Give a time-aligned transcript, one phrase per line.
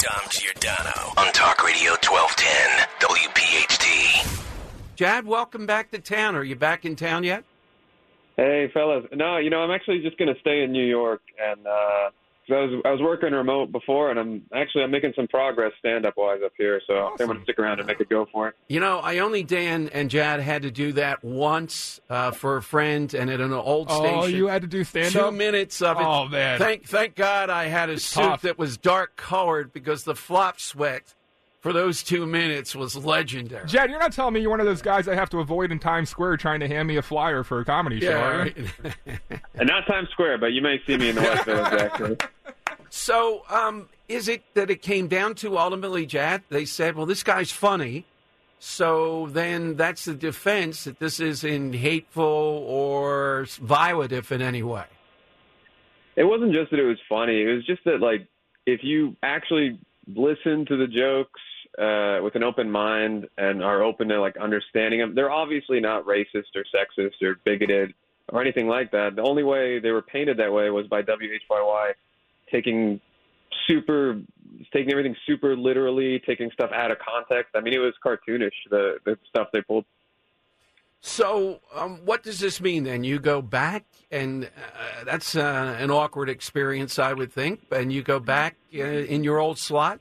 [0.00, 4.42] Dom Giordano on Talk Radio 1210 WPHT.
[4.96, 6.34] Jad, welcome back to town.
[6.34, 7.44] Are you back in town yet?
[8.34, 9.04] Hey, fellas.
[9.12, 12.10] No, you know, I'm actually just going to stay in New York, and uh,
[12.50, 15.72] 'cause I was I was working remote before, and I'm actually I'm making some progress
[15.78, 18.00] stand up wise up here, so I think I'm going to stick around and make
[18.00, 18.54] a go for it.
[18.68, 22.62] You know, I only Dan and Jad had to do that once uh, for a
[22.62, 24.18] friend and at an old Oh, station.
[24.18, 26.04] Oh, you had to do stand Two minutes of it.
[26.04, 26.58] Oh, man.
[26.58, 28.42] Thank thank God I had a suit tough.
[28.42, 31.14] that was dark colored because the flop sweat
[31.60, 33.66] for those two minutes was legendary.
[33.68, 35.78] Jad, you're not telling me you're one of those guys I have to avoid in
[35.78, 38.66] Times Square trying to hand me a flyer for a comedy show, Yeah, are you?
[38.82, 39.18] right.
[39.56, 42.16] And not Times Square, but you may see me in the West Village actually.
[42.90, 46.42] So, um, is it that it came down to ultimately, Jad?
[46.48, 48.04] They said, well, this guy's funny.
[48.58, 54.84] So then that's the defense that this isn't hateful or violative in any way.
[56.14, 57.40] It wasn't just that it was funny.
[57.40, 58.26] It was just that like
[58.66, 61.40] if you actually listen to the jokes
[61.78, 66.04] uh, with an open mind and are open to like understanding them, they're obviously not
[66.04, 67.94] racist or sexist or bigoted
[68.28, 69.16] or anything like that.
[69.16, 71.92] The only way they were painted that way was by WHYY
[72.50, 73.00] taking
[73.66, 74.20] super
[74.72, 77.54] taking everything super literally, taking stuff out of context.
[77.54, 79.84] I mean, it was cartoonish the the stuff they pulled.
[81.02, 83.04] So, um, what does this mean then?
[83.04, 88.02] You go back, and uh, that's uh, an awkward experience, I would think, and you
[88.02, 90.00] go back uh, in your old slot?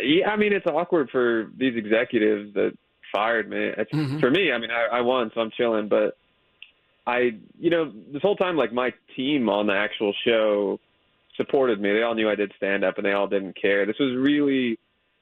[0.00, 2.72] Yeah, I mean it's awkward for these executives that
[3.12, 3.72] fired me.
[3.76, 4.20] It's, Mhm.
[4.20, 5.88] For me, I mean I, I won, so I'm chilling.
[5.88, 6.16] But
[7.06, 10.78] I, you know, this whole time, like my team on the actual show
[11.36, 11.92] supported me.
[11.92, 13.86] They all knew I did stand up, and they all didn't care.
[13.86, 14.78] This was really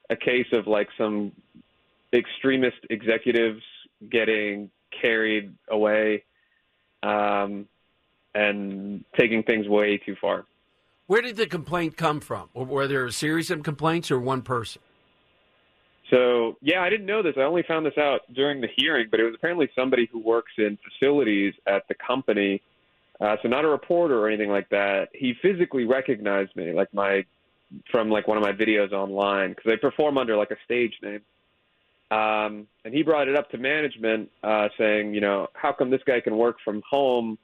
[0.09, 1.31] a case of like some
[2.13, 3.61] extremist executives
[4.11, 4.69] getting
[5.01, 6.23] carried away
[7.03, 7.67] um,
[8.35, 10.45] and taking things way too far.
[11.07, 12.49] Where did the complaint come from?
[12.53, 14.81] Were there a series of complaints or one person?
[16.09, 17.35] So yeah, I didn't know this.
[17.37, 20.51] I only found this out during the hearing, but it was apparently somebody who works
[20.57, 22.61] in facilities at the company.
[23.21, 25.09] Uh, so not a reporter or anything like that.
[25.13, 27.23] He physically recognized me, like my
[27.91, 31.21] from like one of my videos online, because I perform under like a stage name.
[32.09, 36.01] Um, and he brought it up to management, uh, saying, you know, how come this
[36.05, 37.37] guy can work from home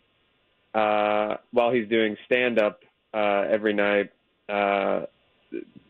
[0.73, 2.81] uh, while he's doing stand up
[3.13, 4.11] uh, every night?
[4.49, 5.05] Uh,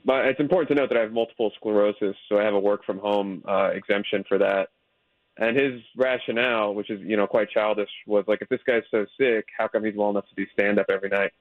[0.06, 2.86] but it's important to note that I have multiple sclerosis, so I have a work
[2.86, 4.70] from home uh, exemption for that.
[5.40, 9.06] And his rationale, which is you know quite childish, was like, if this guy's so
[9.20, 11.32] sick, how come he's well enough to do stand up every night?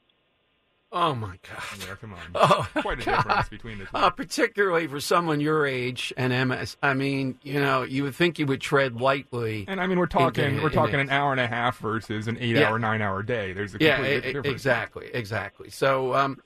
[0.93, 1.63] Oh, my God.
[1.81, 2.21] Yeah, come on.
[2.37, 3.17] Oh, Quite a God.
[3.17, 3.91] difference between the two.
[3.93, 6.77] Uh, particularly for someone your age and MS.
[6.81, 9.65] I mean, you know, you would think you would tread lightly.
[9.67, 11.01] and I mean, we're talking in- we're in talking it.
[11.01, 12.69] an hour and a half versus an eight Yeah.
[12.71, 13.53] hour, nine hour day.
[13.53, 14.47] There's a Yeah, complete difference.
[14.47, 15.71] exactly, exactly.
[15.71, 16.41] So, um,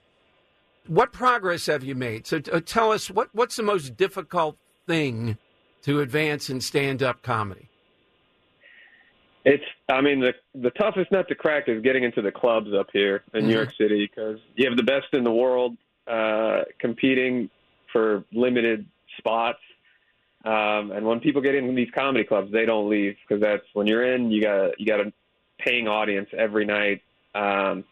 [0.87, 2.27] what progress have you made?
[2.27, 4.56] So, t- uh, tell us what what's the most difficult
[4.87, 5.37] thing
[5.82, 7.68] to advance in stand up comedy?
[9.44, 12.88] It's, I mean, the the toughest nut to crack is getting into the clubs up
[12.92, 15.76] here in New York City because you have the best in the world
[16.06, 17.48] uh, competing
[17.92, 18.84] for limited
[19.18, 19.59] spots.
[20.44, 23.86] Um, and when people get in these comedy clubs, they don't leave because that's when
[23.86, 25.12] you're in, you got you got a
[25.59, 27.03] paying audience every night.
[27.34, 27.84] Um,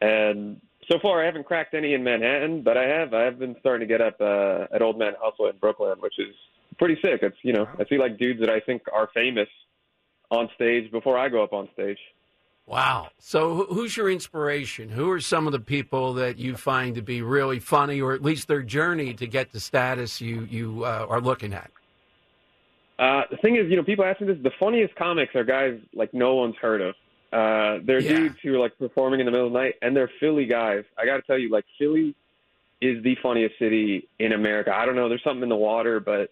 [0.00, 0.60] and
[0.90, 3.14] so far, I haven't cracked any in Manhattan, but I have.
[3.14, 6.18] I have been starting to get up uh, at Old Man Hustle in Brooklyn, which
[6.18, 6.34] is
[6.80, 7.20] pretty sick.
[7.22, 9.48] It's you know, I see like dudes that I think are famous
[10.32, 11.98] on stage before I go up on stage.
[12.66, 13.08] Wow.
[13.18, 14.88] So, who's your inspiration?
[14.90, 18.22] Who are some of the people that you find to be really funny, or at
[18.22, 21.70] least their journey to get the status you you uh, are looking at?
[22.98, 24.36] Uh, the thing is, you know, people ask me this.
[24.42, 26.94] The funniest comics are guys like no one's heard of.
[27.32, 28.16] Uh, they're Yeah.
[28.16, 30.84] dudes who are like performing in the middle of the night, and they're Philly guys.
[30.98, 32.14] I got to tell you, like Philly
[32.80, 34.72] is the funniest city in America.
[34.74, 35.08] I don't know.
[35.08, 36.30] There's something in the water, but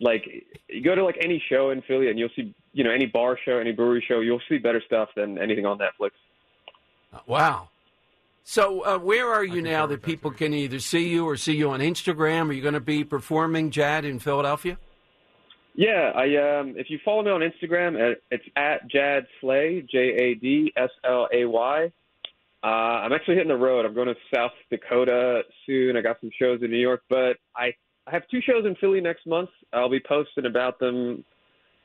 [0.00, 0.24] like
[0.68, 3.38] you go to like any show in Philly and you'll see, you know, any bar
[3.44, 6.10] show, any brewery show, you'll see better stuff than anything on Netflix.
[7.26, 7.68] Wow.
[8.44, 11.70] So, uh, where are you now that people can either see you or see you
[11.70, 12.48] on Instagram?
[12.48, 14.78] Are you going to be performing, Jad, in Philadelphia?
[15.74, 19.98] Yeah, I um, if you follow me on Instagram, uh, it's at Jad Slay, J
[19.98, 21.92] A D S L A Y.
[22.64, 23.86] Uh, I'm actually hitting the road.
[23.86, 25.96] I'm going to South Dakota soon.
[25.96, 27.72] I got some shows in New York, but I
[28.06, 29.50] I have two shows in Philly next month.
[29.72, 31.24] I'll be posting about them.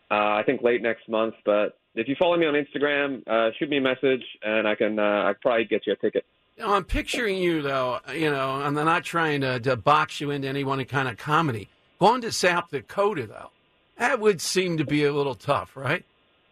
[0.10, 1.36] Uh, I think late next month.
[1.46, 4.98] But if you follow me on Instagram, uh, shoot me a message, and I can
[5.00, 6.26] uh, I probably get you a ticket.
[6.58, 8.00] Now, I'm picturing you though.
[8.14, 11.70] You know, I'm not trying to, to box you into any one kind of comedy.
[12.00, 13.52] Going to South Dakota though,
[13.98, 16.04] that would seem to be a little tough, right?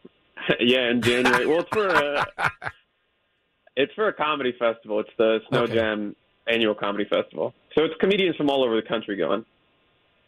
[0.60, 1.46] yeah, in January.
[1.48, 2.26] well, it's for a,
[3.76, 5.00] it's for a comedy festival.
[5.00, 5.76] It's the Snow Okay.
[5.76, 6.16] Jam
[6.48, 7.54] annual comedy festival.
[7.76, 9.44] So it's comedians from all over the country going.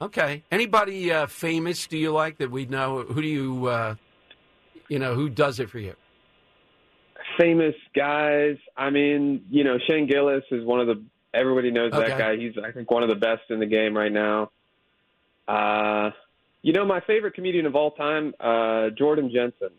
[0.01, 0.44] Okay.
[0.51, 3.01] Anybody uh, famous do you like that we know?
[3.03, 3.95] Who do you, uh,
[4.89, 5.95] you know, who does it for you?
[7.38, 8.57] famous guys.
[8.75, 11.03] I mean, you know, Shane Gillis is one of the
[11.35, 12.07] everybody knows Okay.
[12.07, 12.35] that guy.
[12.35, 14.49] He's I think one of the best in the game right now.
[15.47, 16.11] Uh
[16.63, 19.69] you know, my favorite comedian of all time, uh Jordan Jensen.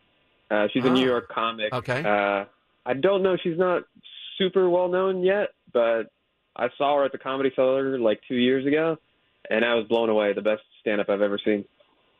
[0.51, 0.93] Uh she's a Oh.
[0.93, 1.73] New York comic.
[1.73, 2.03] Okay.
[2.05, 2.45] Uh
[2.87, 3.83] I don't know she's not
[4.37, 6.13] super well known yet, but
[6.55, 8.99] I saw her at the Comedy Cellar like 2 years ago
[9.51, 10.33] and I was blown away.
[10.33, 11.65] The best stand up I've ever seen.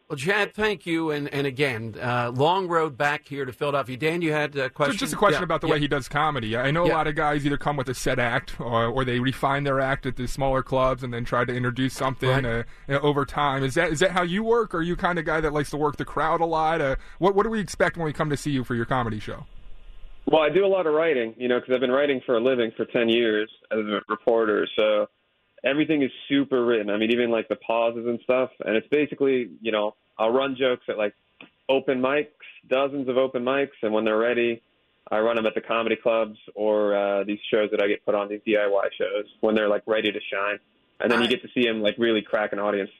[0.09, 1.11] Well, Jad, thank you.
[1.11, 3.95] And and again, uh, long road back here to Philadelphia.
[3.99, 4.95] Dan, you had a question.
[4.95, 5.75] So just a question Yeah, about the yeah.
[5.75, 6.57] way he does comedy.
[6.57, 6.93] I know Yeah.
[6.93, 9.81] a lot of guys either come with a set act or, or they refine their
[9.81, 12.45] act at the smaller clubs and then try to introduce something Right.
[12.47, 13.63] uh, you know, over time.
[13.63, 14.75] Is that is that how you work?
[14.75, 16.81] Or are you kind of guy that likes to work the crowd a lot?
[16.81, 19.21] Uh, what what do we expect when we come to see you for your comedy
[19.21, 19.45] show?
[20.25, 22.41] Well, I do a lot of writing, you know, because I've been writing for a
[22.41, 24.67] living for 10 years as a reporter.
[24.79, 25.07] So
[25.65, 26.91] everything is super written.
[26.91, 28.51] I mean, even like the pauses and stuff.
[28.65, 31.15] And it's basically, you know, I'll run jokes at like
[31.69, 32.29] open mics,
[32.69, 33.77] dozens of open mics.
[33.83, 34.63] And when they're ready,
[35.11, 38.15] I run them at the comedy clubs or uh, these shows that I get put
[38.15, 40.59] on, these DIY shows, when they're like ready to shine.
[41.01, 42.91] And then you get to see them like really crack an audience.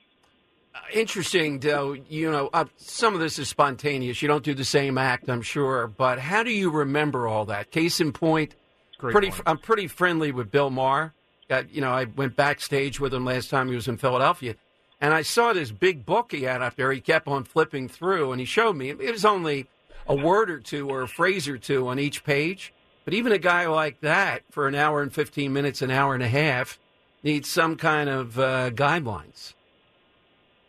[0.93, 1.93] Interesting, though.
[1.93, 4.21] You know, uh, some of this is spontaneous.
[4.21, 5.87] You don't do the same act, I'm sure.
[5.87, 7.71] But how do you remember all that?
[7.71, 8.55] Case in point,
[8.97, 9.29] Great pretty.
[9.31, 9.43] point.
[9.45, 11.13] I'm pretty friendly with Bill Maher.
[11.49, 14.55] Got, you know, I went backstage with him last time he was in Philadelphia,
[15.01, 16.91] and I saw this big book he had up there.
[16.91, 19.67] He kept on flipping through, and he showed me it was only
[20.07, 22.71] a word or two or a phrase or two on each page.
[23.03, 26.21] But even a guy like that, for an hour and 15 minutes, an hour and
[26.21, 26.77] a half,
[27.23, 29.53] needs some kind of uh, guidelines.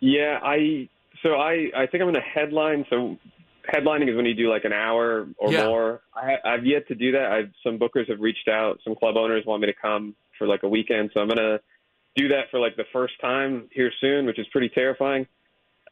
[0.00, 0.88] Yeah, I
[1.23, 2.87] so I I think I'm going to headline.
[2.88, 3.19] So
[3.71, 5.67] headlining is when you do like an hour or Yeah.
[5.67, 6.00] more.
[6.15, 7.31] I, I've yet to do that.
[7.31, 8.81] I've some bookers have reached out.
[8.85, 11.11] Some club owners want me to come for like a weekend.
[11.15, 11.61] So I'm to
[12.17, 15.29] do that for like the first time here soon, which is pretty terrifying.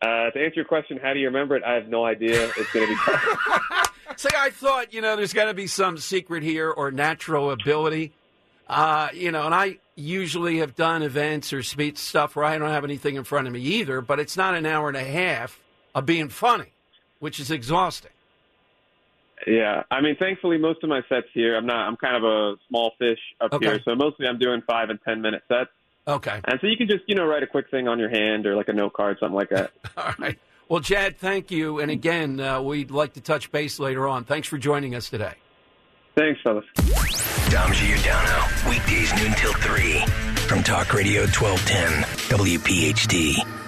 [0.03, 1.63] Uh, to answer your question, how do you remember it?
[1.63, 2.51] I have no idea.
[2.57, 6.43] It's going to be See, I thought, you know, there's got to be some secret
[6.43, 8.13] here or natural ability.
[8.67, 12.71] Uh, you know, and I usually have done events or speech stuff where I don't
[12.71, 15.61] have anything in front of me either, but it's not an hour and a half
[15.95, 16.73] of being funny,
[17.19, 18.11] which is exhausting.
[19.47, 21.87] Yeah, I mean, thankfully, most of my sets here, I'm not.
[21.87, 23.67] I'm kind of a small fish up Okay.
[23.67, 25.71] here, so mostly I'm doing five and ten minute sets.
[26.07, 26.41] Okay.
[26.45, 28.57] And so you can just, you know, write a quick thing on your hand or
[28.57, 29.73] like a note card, something like that.
[29.97, 30.39] All right.
[30.69, 31.81] Well, Jad, thank you.
[31.81, 34.25] And again, uh, we'd like to touch base later on.
[34.25, 35.35] Thanks for joining us today.
[36.17, 36.65] Thanks, fellas.
[37.51, 38.45] Dom Giordano.
[38.69, 40.01] Weekdays noon till 3.
[40.47, 42.03] From Talk Radio 1210.
[42.39, 43.68] WPHT.